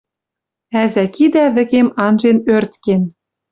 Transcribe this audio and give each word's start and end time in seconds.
Ӓзӓ 0.81 1.03
кидӓ 1.15 1.45
вӹкем 1.55 1.87
анжен 2.05 2.37
ӧрткен 2.55 3.01